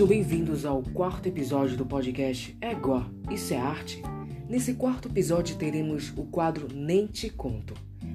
[0.00, 4.02] Sejam bem-vindos ao quarto episódio do podcast Égua, Isso é Arte.
[4.48, 7.74] Nesse quarto episódio teremos o quadro Nem Te Conto.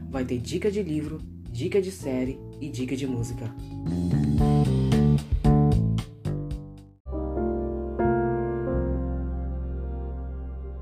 [0.09, 1.21] Vai ter dica de livro,
[1.51, 3.53] dica de série e dica de música.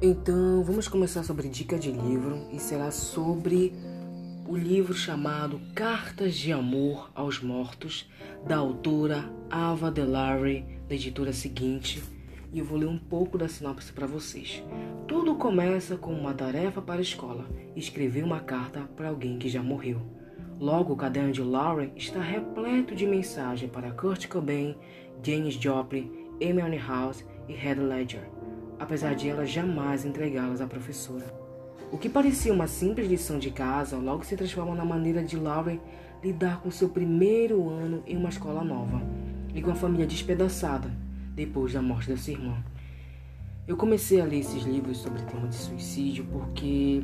[0.01, 3.73] Então, vamos começar sobre dica de livro e será sobre
[4.45, 8.09] o livro chamado Cartas de Amor aos Mortos,
[8.45, 12.03] da autora Ava DeLaury, da editora seguinte,
[12.51, 14.63] e eu vou ler um pouco da sinopse para vocês.
[15.07, 19.63] Tudo começa com uma tarefa para a escola: escrever uma carta para alguém que já
[19.63, 20.01] morreu.
[20.59, 24.75] Logo, o caderno de Lauren está repleto de mensagens para Kurt Cobain,
[25.23, 28.29] Janis Joplin, Amy Winehouse e Heath Ledger
[28.79, 31.42] apesar de ela jamais entregá-las à professora.
[31.93, 35.79] O que parecia uma simples lição de casa logo se transforma na maneira de Lauren
[36.23, 38.99] lidar com seu primeiro ano em uma escola nova
[39.53, 40.89] e com a família despedaçada
[41.35, 42.57] depois da morte da sua irmã.
[43.67, 47.03] Eu comecei a ler esses livros sobre o tema de suicídio porque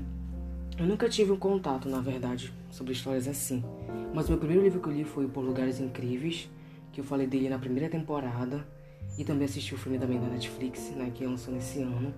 [0.76, 3.64] eu nunca tive um contato, na verdade, sobre histórias assim.
[4.12, 6.50] Mas meu primeiro livro que eu li foi Por Lugares Incríveis,
[6.92, 8.66] que eu falei dele na primeira temporada
[9.20, 12.12] e também assisti o filme também da Netflix, né, que lançou nesse ano.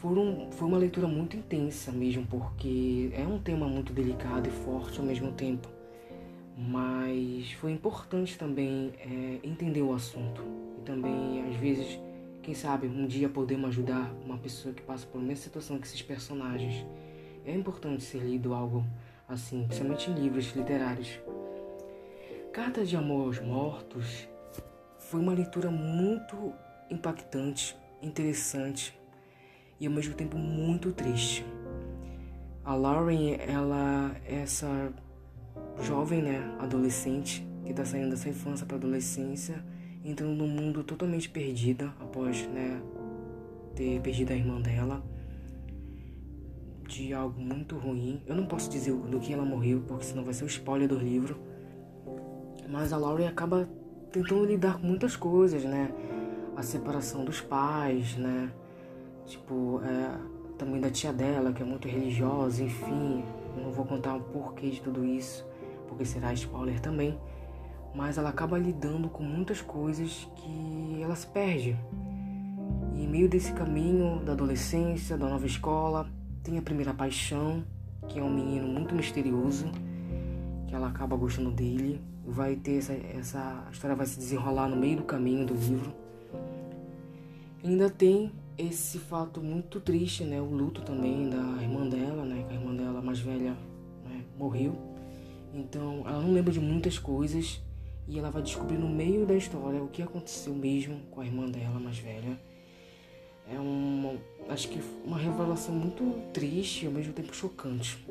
[0.00, 5.00] Foram, foi uma leitura muito intensa mesmo, porque é um tema muito delicado e forte
[5.00, 5.68] ao mesmo tempo.
[6.56, 10.42] Mas foi importante também é, entender o assunto.
[10.78, 11.98] E também, às vezes,
[12.42, 16.02] quem sabe, um dia podemos ajudar uma pessoa que passa por mesma situação que esses
[16.02, 16.86] personagens.
[17.44, 18.84] É importante ser lido algo
[19.28, 21.18] assim, principalmente em livros literários.
[22.52, 24.28] Carta de Amor aos Mortos
[24.98, 26.52] foi uma leitura muito
[26.88, 28.96] impactante, interessante
[29.80, 31.44] e ao mesmo tempo muito triste.
[32.64, 34.92] A Lauren, ela é essa
[35.82, 39.64] jovem, né, adolescente que está saindo dessa infância para adolescência,
[40.04, 42.80] entrando num mundo totalmente perdida após, né,
[43.74, 45.02] ter perdido a irmã dela
[46.88, 48.22] de algo muito ruim.
[48.26, 50.96] Eu não posso dizer do que ela morreu, porque senão vai ser o spoiler do
[50.96, 51.38] livro.
[52.68, 53.68] Mas a Lauren acaba
[54.10, 55.90] tentando lidar com muitas coisas, né?
[56.56, 58.50] A separação dos pais, né?
[59.28, 60.18] Tipo, é,
[60.56, 63.22] também da tia dela, que é muito religiosa, enfim.
[63.56, 65.46] Não vou contar o porquê de tudo isso,
[65.86, 67.18] porque será spoiler também.
[67.94, 71.76] Mas ela acaba lidando com muitas coisas que ela se perde.
[72.94, 76.08] E em meio desse caminho da adolescência, da nova escola,
[76.42, 77.62] tem a primeira paixão,
[78.08, 79.66] que é um menino muito misterioso,
[80.66, 84.98] que ela acaba gostando dele vai ter essa, essa história vai se desenrolar no meio
[84.98, 85.94] do caminho do livro.
[87.64, 90.40] Ainda tem esse fato muito triste, né?
[90.40, 92.44] O luto também da irmã dela, né?
[92.46, 93.56] Que a irmã dela mais velha
[94.04, 94.24] né?
[94.36, 94.74] morreu.
[95.54, 97.60] Então ela não lembra de muitas coisas
[98.06, 101.48] e ela vai descobrir no meio da história o que aconteceu mesmo com a irmã
[101.48, 102.38] dela mais velha.
[103.50, 104.14] É uma,
[104.50, 108.04] acho que uma revelação muito triste e ao mesmo tempo chocante.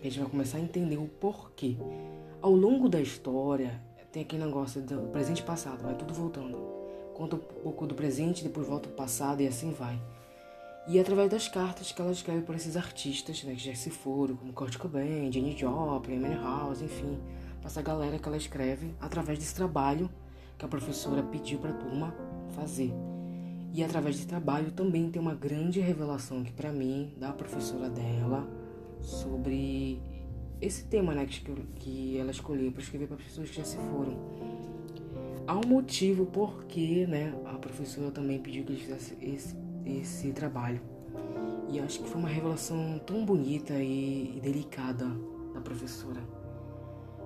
[0.00, 1.76] A gente vai começar a entender o porquê
[2.40, 3.80] ao longo da história,
[4.12, 6.77] tem aquele negócio do presente e passado, vai tudo voltando.
[7.18, 10.00] Conta um pouco do presente, depois volta o passado e assim vai.
[10.86, 13.90] E é através das cartas que ela escreve para esses artistas, né, que já se
[13.90, 17.18] foram, como Kurt Cobain, Jenny Joplin, Manny House, enfim,
[17.58, 20.08] para essa galera que ela escreve através desse trabalho
[20.56, 22.14] que a professora pediu para a turma
[22.54, 22.94] fazer.
[23.74, 28.48] E através desse trabalho também tem uma grande revelação que para mim da professora dela
[29.00, 30.00] sobre
[30.60, 31.40] esse tema né, que,
[31.80, 34.16] que ela escolheu para escrever para pessoas que já se foram.
[35.48, 40.30] Há um motivo por que né, a professora também pediu que ele fizesse esse, esse
[40.32, 40.78] trabalho.
[41.70, 45.06] E acho que foi uma revelação tão bonita e, e delicada
[45.54, 46.20] da professora.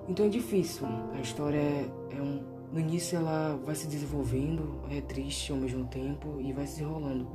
[0.07, 0.87] Então é difícil.
[1.13, 2.41] A história é, é um.
[2.71, 7.27] No início ela vai se desenvolvendo, é triste ao mesmo tempo e vai se desenrolando.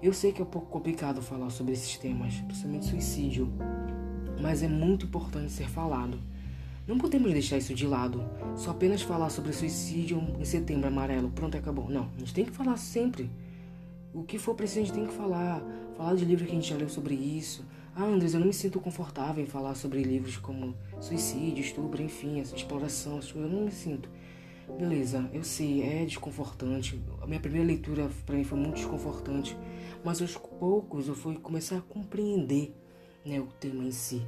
[0.00, 3.52] Eu sei que é um pouco complicado falar sobre esses temas, principalmente suicídio,
[4.40, 6.16] mas é muito importante ser falado.
[6.88, 8.24] Não podemos deixar isso de lado,
[8.56, 11.90] só apenas falar sobre suicídio em setembro amarelo, pronto, acabou.
[11.90, 13.30] Não, a gente tem que falar sempre.
[14.14, 15.62] O que for preciso a gente tem que falar.
[15.98, 17.62] Falar de livros que a gente já leu sobre isso.
[17.94, 22.40] Ah, Andres, eu não me sinto confortável em falar sobre livros como suicídio, estupro, enfim,
[22.40, 24.08] essa exploração, eu não me sinto.
[24.78, 26.98] Beleza, eu sei, é desconfortante.
[27.20, 29.54] A minha primeira leitura para mim foi muito desconfortante,
[30.02, 32.72] mas aos poucos eu fui começar a compreender
[33.26, 34.22] né, o tema em si.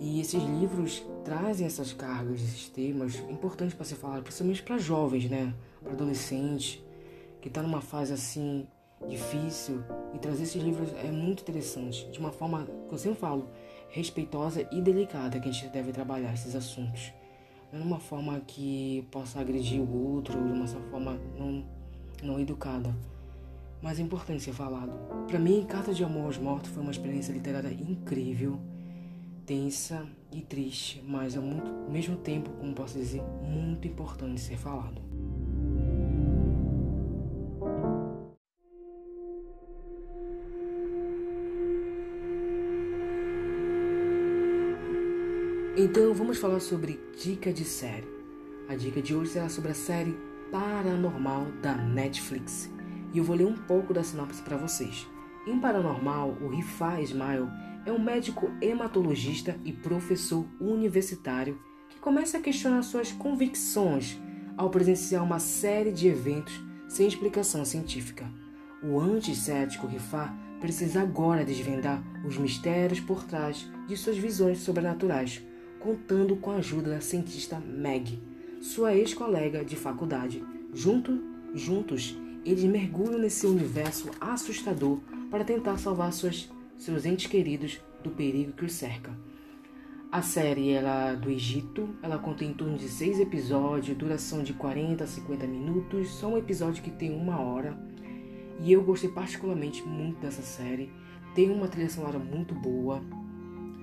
[0.00, 5.28] E esses livros trazem essas cargas, esses temas importantes para ser falado, principalmente para jovens,
[5.28, 5.52] né,
[5.82, 6.80] para adolescentes,
[7.40, 8.66] que está numa fase assim
[9.08, 9.82] difícil.
[10.14, 13.48] E trazer esses livros é muito interessante, de uma forma que eu sempre falo,
[13.90, 17.12] respeitosa e delicada que a gente deve trabalhar esses assuntos.
[17.72, 21.64] não de uma forma que possa agredir o outro, de uma forma não,
[22.22, 22.94] não educada.
[23.82, 24.92] Mas é importante ser falado.
[25.26, 28.58] Para mim, Carta de Amor aos Mortos foi uma experiência literária incrível,
[29.48, 31.42] tensa e triste, mas ao
[31.88, 35.00] mesmo tempo, como posso dizer, muito importante ser falado.
[45.78, 48.06] Então vamos falar sobre dica de série.
[48.68, 50.14] A dica de hoje será sobre a série
[50.52, 52.70] Paranormal da Netflix.
[53.14, 55.08] E eu vou ler um pouco da sinopse para vocês.
[55.46, 57.48] Em Paranormal, o Rifa Ismail
[57.88, 61.58] é um médico hematologista e professor universitário
[61.88, 64.18] que começa a questionar suas convicções
[64.58, 68.30] ao presenciar uma série de eventos sem explicação científica.
[68.82, 75.42] O anticético Rifá precisa agora desvendar os mistérios por trás de suas visões sobrenaturais
[75.80, 78.20] contando com a ajuda da cientista Meg,
[78.60, 80.44] sua ex-colega de faculdade.
[80.74, 81.22] Junto,
[81.54, 84.98] juntos, eles mergulham nesse universo assustador
[85.30, 89.12] para tentar salvar suas, seus entes queridos do perigo que os cerca.
[90.10, 95.04] A série ela, do Egito, ela contém em torno de seis episódios, duração de 40
[95.04, 97.78] a 50 minutos, só um episódio que tem uma hora.
[98.60, 100.90] E eu gostei particularmente muito dessa série.
[101.34, 103.02] Tem uma trilha sonora muito boa,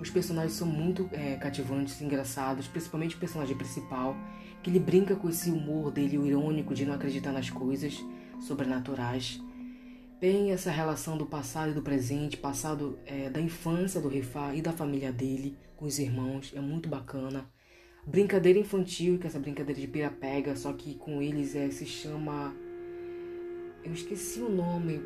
[0.02, 4.16] os personagens são muito é, cativantes, engraçados, principalmente o personagem principal,
[4.62, 8.04] que ele brinca com esse humor dele, o irônico de não acreditar nas coisas
[8.40, 9.42] sobrenaturais.
[10.26, 14.60] Tem essa relação do passado e do presente, passado é, da infância do Rifá e
[14.60, 17.48] da família dele com os irmãos, é muito bacana.
[18.08, 22.56] Brincadeira infantil, que é essa brincadeira de pira-pega, só que com eles é, se chama.
[23.84, 25.00] Eu esqueci o nome.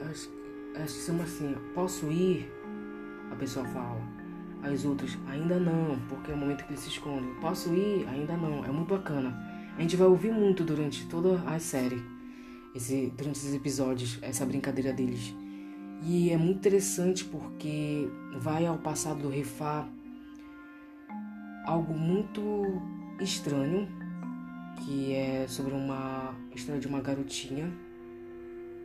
[0.00, 0.28] Acho,
[0.74, 2.50] acho que se chama assim: Posso ir?
[3.30, 4.02] A pessoa fala.
[4.60, 7.32] As outras, ainda não, porque é o momento que eles se escondem.
[7.40, 8.08] Posso ir?
[8.08, 8.64] Ainda não.
[8.64, 9.32] É muito bacana.
[9.78, 12.02] A gente vai ouvir muito durante toda a série,
[12.74, 15.34] esse, durante esses episódios, essa brincadeira deles.
[16.02, 19.88] E é muito interessante porque vai ao passado do Refá
[21.64, 22.42] algo muito
[23.20, 23.88] estranho,
[24.84, 27.72] que é sobre uma história de uma garotinha.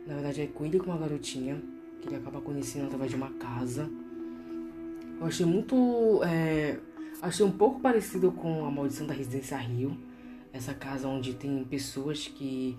[0.06, 1.62] Na verdade é coelho com uma garotinha,
[2.00, 3.90] que ele acaba conhecendo através de uma casa.
[5.20, 6.22] Eu achei muito.
[6.24, 6.78] É,
[7.20, 9.96] achei um pouco parecido com a Maldição da Residência Rio.
[10.52, 12.78] Essa casa onde tem pessoas que.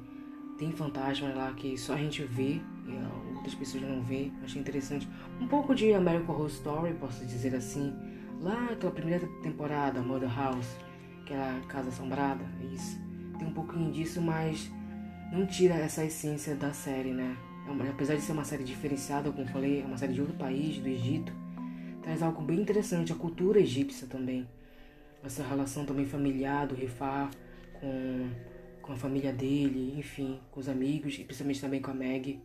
[0.62, 4.32] Tem fantasmas lá que só a gente vê e outras pessoas não vê.
[4.44, 5.10] Achei interessante.
[5.40, 7.92] Um pouco de American Horror Story, posso dizer assim.
[8.40, 10.68] Lá aquela primeira temporada, Mother House,
[11.24, 12.96] aquela casa assombrada, é isso.
[13.40, 14.70] Tem um pouquinho disso, mas
[15.34, 17.36] não tira essa essência da série, né?
[17.84, 20.78] É apesar de ser uma série diferenciada, como falei, é uma série de outro país,
[20.78, 21.34] do Egito
[22.04, 24.48] traz algo bem interessante, a cultura egípcia também.
[25.24, 27.30] Essa relação também familiar do Rifá
[27.80, 28.30] com,
[28.82, 32.42] com a família dele, enfim, com os amigos e principalmente também com a Meg.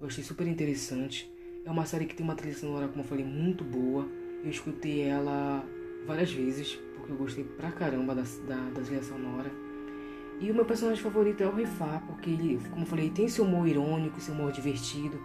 [0.00, 1.30] Eu achei super interessante.
[1.64, 4.06] É uma série que tem uma trilha sonora, como eu falei, muito boa.
[4.42, 5.64] Eu escutei ela
[6.06, 9.50] várias vezes, porque eu gostei pra caramba da, da, da trilha sonora.
[10.40, 13.44] E o meu personagem favorito é o Rifá, porque ele, como eu falei, tem seu
[13.44, 15.18] humor irônico, seu humor divertido.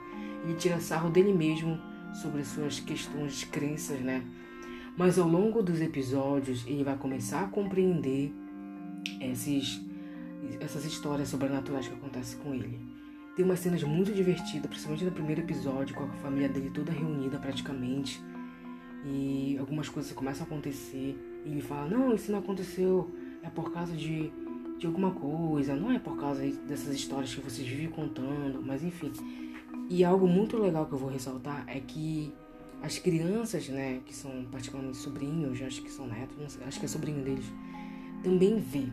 [0.44, 1.80] Ele tira sarro dele mesmo
[2.14, 4.24] sobre suas questões de crenças, né?
[4.98, 8.34] Mas ao longo dos episódios ele vai começar a compreender
[9.22, 9.82] esses,
[10.60, 12.80] essas histórias sobrenaturais que acontecem com ele.
[13.36, 17.38] Tem umas cenas muito divertidas, principalmente no primeiro episódio, com a família dele toda reunida
[17.38, 18.22] praticamente.
[19.06, 21.18] E algumas coisas começam a acontecer.
[21.46, 23.10] E ele fala: Não, isso não aconteceu,
[23.42, 24.32] é por causa de,
[24.78, 29.12] de alguma coisa, não é por causa dessas histórias que vocês vivem contando, mas enfim.
[29.90, 32.34] E algo muito legal que eu vou ressaltar é que
[32.82, 36.88] as crianças, né, que são particularmente sobrinhos, acho que são netos, sei, acho que é
[36.88, 37.46] sobrinho deles,
[38.24, 38.86] também vê.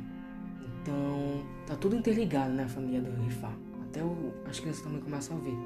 [0.87, 3.53] Então, tá tudo interligado, né, a família do Rifá.
[3.83, 5.57] Até o, as crianças também começam a ver.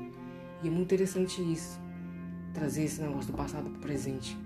[0.62, 1.78] E é muito interessante isso,
[2.54, 4.36] trazer esse negócio do passado pro presente.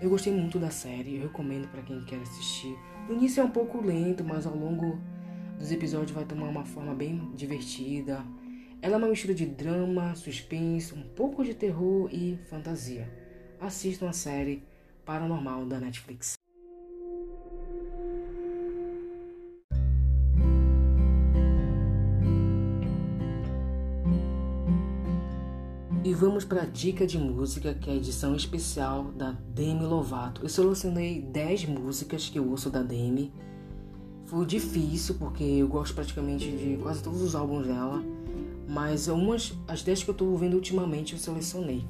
[0.00, 2.76] Eu gostei muito da série, eu recomendo para quem quer assistir.
[3.08, 4.98] No início é um pouco lento, mas ao longo
[5.58, 8.24] dos episódios vai tomar uma forma bem divertida
[8.82, 13.08] ela é uma mistura de drama, suspense, um pouco de terror e fantasia.
[13.60, 14.64] Assistam a série
[15.04, 16.41] Paranormal da Netflix.
[26.22, 30.42] Vamos para a dica de música, que é a edição especial da Demi Lovato.
[30.42, 33.32] Eu selecionei 10 músicas que eu ouço da Demi.
[34.26, 38.02] Foi difícil, porque eu gosto praticamente de quase todos os álbuns dela
[38.68, 41.84] mas umas, as 10 que eu estou ouvindo ultimamente eu selecionei.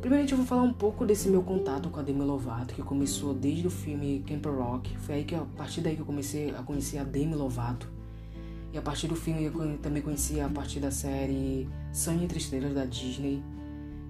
[0.00, 3.32] Primeiramente eu vou falar um pouco desse meu contato com a Demi Lovato, que começou
[3.32, 4.98] desde o filme Camp Rock.
[4.98, 7.88] Foi aí que a partir daí que eu comecei a conhecer a Demi Lovato.
[8.72, 12.74] E a partir do filme eu também conheci a partir da série Sonho entre Estrelas
[12.74, 13.40] da Disney.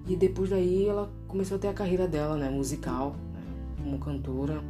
[0.09, 3.43] E depois daí ela começou a ter a carreira dela, né, musical, né,
[3.83, 4.63] como cantora.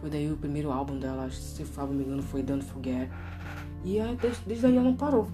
[0.00, 3.10] Foi daí o primeiro álbum dela, se eu não me engano, foi Don't Forget.
[3.84, 5.28] E desde, desde aí ela não parou.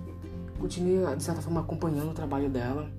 [0.59, 2.91] Continuei, de certa forma, acompanhando o trabalho dela.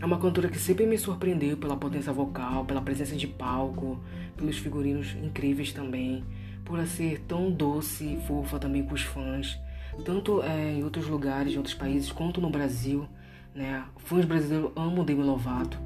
[0.00, 4.00] É uma cantora que sempre me surpreendeu pela potência vocal, pela presença de palco,
[4.38, 6.24] pelos figurinos incríveis também,
[6.64, 9.58] por ela ser tão doce e fofa também com os fãs,
[10.02, 13.06] tanto é, em outros lugares, em outros países, quanto no Brasil.
[13.54, 13.84] Né?
[13.98, 15.78] Fãs brasileiros amam Demi Lovato.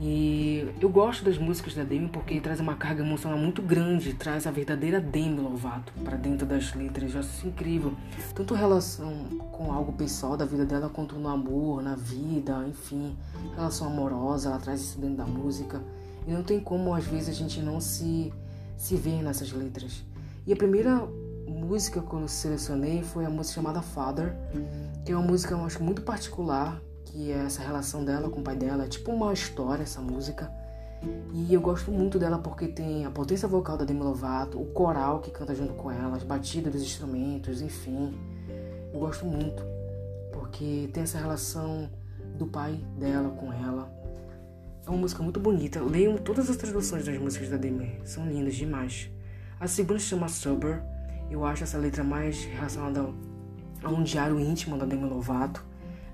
[0.00, 4.46] E eu gosto das músicas da Demi porque traz uma carga emocional muito grande, traz
[4.46, 7.14] a verdadeira Demi Lovato para dentro das letras.
[7.14, 7.94] Eu acho isso incrível.
[8.34, 13.16] Tanto relação com algo pessoal da vida dela, quanto no amor, na vida, enfim,
[13.54, 15.80] relação amorosa, ela traz isso dentro da música.
[16.26, 18.32] E não tem como às vezes a gente não se
[18.76, 20.04] se ver nessas letras.
[20.44, 21.06] E a primeira
[21.46, 24.34] música que eu selecionei foi a música chamada Father,
[25.10, 26.80] é uma música eu acho muito particular
[27.12, 28.84] que é essa relação dela com o pai dela.
[28.84, 30.50] É tipo uma história essa música.
[31.32, 35.20] E eu gosto muito dela porque tem a potência vocal da Demi Lovato, o coral
[35.20, 38.16] que canta junto com ela, as batidas dos instrumentos, enfim.
[38.92, 39.62] Eu gosto muito
[40.32, 41.90] porque tem essa relação
[42.38, 43.92] do pai dela com ela.
[44.86, 45.80] É uma música muito bonita.
[45.80, 49.10] Leiam todas as traduções das músicas da Demi, são lindas demais.
[49.58, 50.82] A segunda se chama Sober.
[51.30, 53.08] Eu acho essa letra mais relacionada
[53.82, 55.64] a um diário íntimo da Demi Lovato.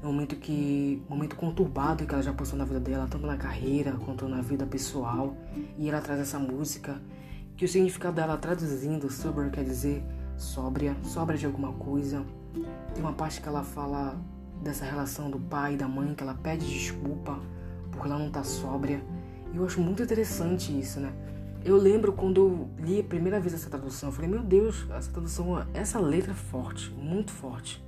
[0.03, 3.37] É um momento que momento conturbado que ela já passou na vida dela, tanto na
[3.37, 5.37] carreira quanto na vida pessoal.
[5.77, 7.01] E ela traz essa música
[7.57, 10.03] que o significado dela traduzindo sober quer dizer
[10.37, 12.25] sóbria, sóbria de alguma coisa.
[12.95, 14.17] Tem uma parte que ela fala
[14.63, 17.39] dessa relação do pai e da mãe que ela pede desculpa
[17.91, 19.03] porque ela não tá sóbria.
[19.53, 21.13] E eu acho muito interessante isso, né?
[21.69, 25.13] Eu lembro quando eu li a primeira vez essa tradução, eu falei, meu Deus, essa
[25.13, 27.85] tradução, essa letra é forte, muito forte.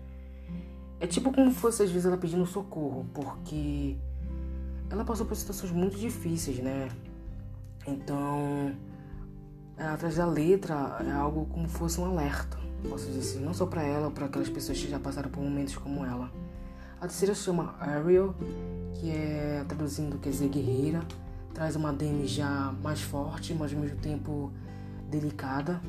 [1.01, 3.97] É tipo como fosse às vezes ela pedindo socorro, porque
[4.91, 6.91] ela passou por situações muito difíceis, né?
[7.87, 8.71] Então,
[9.79, 13.65] é, atrás da letra é algo como fosse um alerta, posso dizer assim, não só
[13.65, 16.31] para ela, para aquelas pessoas que já passaram por momentos como ela.
[17.01, 18.35] A terceira chama Ariel,
[18.93, 21.01] que é traduzindo quer dizer guerreira,
[21.55, 24.53] traz uma Demi já mais forte, mas ao mesmo tempo
[25.11, 25.81] delicada.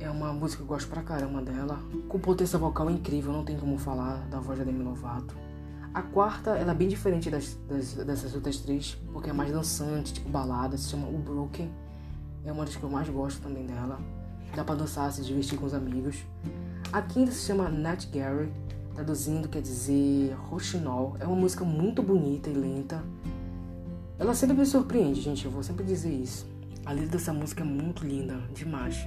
[0.00, 1.78] É uma música que eu gosto pra caramba dela.
[2.08, 5.34] Com potência vocal incrível, não tem como falar da voz da Demi Lovato.
[5.92, 10.12] A quarta, ela é bem diferente das, das, dessas outras três, porque é mais dançante,
[10.12, 11.68] tipo balada, se chama O Broken.
[12.44, 13.98] É uma das que eu mais gosto também dela.
[14.54, 16.24] Dá pra dançar, se divertir com os amigos.
[16.92, 18.52] A quinta se chama Nat Gary,
[18.94, 21.16] traduzindo quer dizer roxinol.
[21.18, 23.02] É uma música muito bonita e lenta.
[24.18, 26.44] Ela sempre me surpreende, gente, eu vou sempre dizer isso.
[26.84, 29.06] A letra dessa música é muito linda, demais.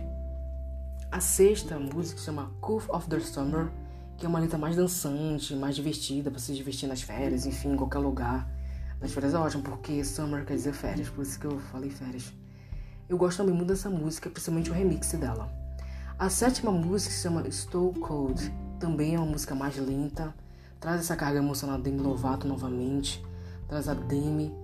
[1.12, 3.70] A sexta música se chama Cove of the Summer,
[4.18, 7.76] que é uma letra mais dançante, mais divertida, para se divertir nas férias, enfim, em
[7.76, 8.50] qualquer lugar.
[9.02, 12.32] Nas férias é ótimo, porque summer quer dizer férias, por isso que eu falei férias.
[13.10, 15.52] Eu gosto também muito dessa música, principalmente o remix dela.
[16.18, 20.34] A sétima música se chama Stone Cold, também é uma música mais lenta,
[20.80, 23.22] traz essa carga emocional da Demi Lovato novamente,
[23.68, 24.61] traz a Demi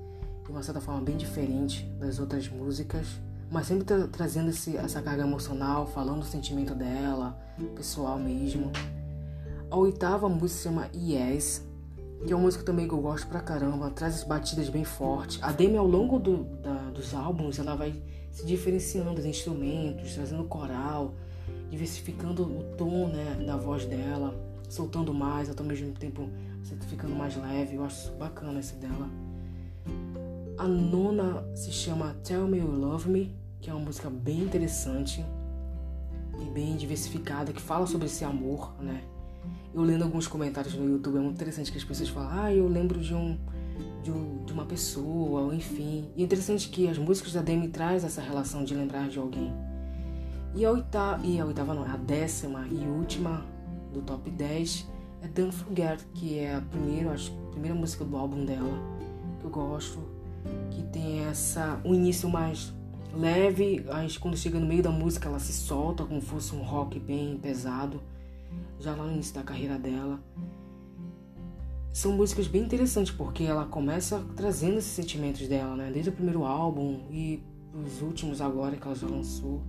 [0.48, 3.06] de uma certa forma bem diferente das outras músicas
[3.50, 7.38] mas sempre tra trazendo esse, essa carga emocional, falando do sentimento dela,
[7.76, 8.72] pessoal mesmo.
[9.70, 11.66] A oitava música se chama Yes,
[12.26, 15.42] que é uma música também que eu gosto pra caramba, traz as batidas bem fortes.
[15.42, 18.02] A Demi, ao longo do, da, dos álbuns, ela vai
[18.32, 21.16] se diferenciando dos instrumentos, trazendo coral,
[21.70, 24.36] diversificando o tom né, da voz dela,
[24.70, 26.30] soltando mais, ao mesmo tempo
[26.90, 27.76] ficando mais leve.
[27.76, 29.10] Eu acho bacana esse dela.
[30.58, 35.24] A nona se chama Tell Me You Love Me, que é uma música bem interessante
[36.42, 39.04] e bem diversificada, que fala sobre esse amor, né?
[39.72, 42.68] Eu lendo alguns comentários no YouTube, é muito interessante que as pessoas falam, ah, eu
[42.68, 43.38] lembro de um,
[44.02, 46.10] de, um, de uma pessoa, enfim.
[46.16, 49.54] E é interessante que as músicas da Demi traz essa relação de lembrar de alguém.
[50.56, 53.46] E a oitava, e a oitava não, a décima e última
[53.94, 54.88] do top 10
[55.22, 58.74] é Don't Forget, que é a primeira, acho, a primeira música do álbum dela,
[59.40, 60.17] que eu gosto
[60.72, 62.74] que tem essa um início mais
[63.14, 67.00] leve, aí quando chega no meio da música ela se solta como fosse um rock
[67.00, 68.02] bem pesado,
[68.80, 70.20] já lá no início da carreira dela.
[71.92, 75.90] São músicas bem interessantes porque ela começa trazendo esses sentimentos dela, né?
[75.92, 77.42] Desde o primeiro álbum e
[77.74, 79.64] os últimos agora que ela já lançou.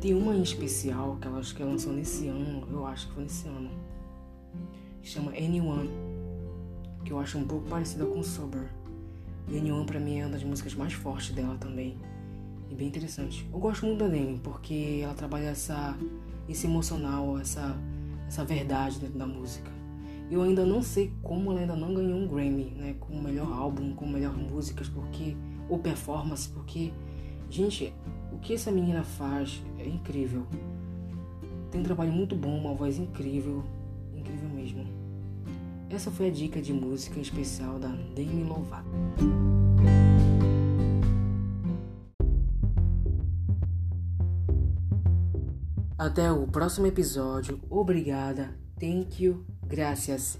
[0.00, 3.14] Tem uma em especial que ela acho que ela lançou nesse ano, eu acho que
[3.14, 3.70] foi nesse ano.
[5.00, 5.90] Que chama Anyone,
[7.04, 8.79] que eu acho um pouco parecida com Sober
[9.58, 11.96] Anyone pra mim é uma das músicas mais fortes dela também.
[12.70, 13.48] E bem interessante.
[13.52, 15.96] Eu gosto muito da Demi porque ela trabalha essa,
[16.48, 17.76] esse emocional, essa,
[18.28, 19.70] essa verdade dentro da música.
[20.30, 22.94] Eu ainda não sei como ela ainda não ganhou um Grammy, né?
[23.00, 25.36] Como melhor álbum, como melhor músicas, porque.
[25.68, 26.92] ou performance, porque.
[27.48, 27.92] Gente,
[28.32, 30.46] o que essa menina faz é incrível.
[31.72, 33.64] Tem um trabalho muito bom, uma voz incrível,
[34.14, 34.99] incrível mesmo.
[35.90, 38.88] Essa foi a dica de música especial da Demi Lovato.
[45.98, 47.60] Até o próximo episódio.
[47.68, 48.56] Obrigada.
[48.78, 49.44] Thank you.
[49.66, 50.38] Gracias.